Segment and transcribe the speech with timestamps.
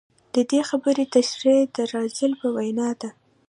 [0.35, 3.09] د دې خبرې تشرېح د رالز په وینا ده.